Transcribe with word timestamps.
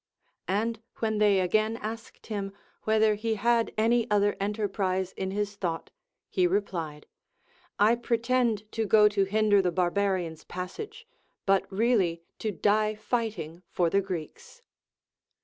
And 0.47 0.81
Avhen 0.97 1.19
they 1.19 1.39
again 1.39 1.77
asked 1.77 2.25
him 2.25 2.53
Avhether 2.87 3.15
he 3.15 3.35
had 3.35 3.71
any 3.77 4.09
other 4.09 4.35
en 4.39 4.51
terprise 4.55 5.13
in 5.13 5.29
his 5.29 5.55
thought, 5.55 5.91
he 6.27 6.47
replied, 6.47 7.05
I 7.77 7.93
pretend 7.97 8.63
to 8.71 8.87
go 8.87 9.07
to 9.09 9.25
hinder 9.25 9.61
the 9.61 9.71
barbarians' 9.71 10.43
passage, 10.43 11.05
but 11.45 11.71
really 11.71 12.23
to 12.39 12.51
die 12.51 12.95
fighting 12.95 13.61
for 13.69 13.91
the 13.91 14.01
Greeks. 14.01 14.63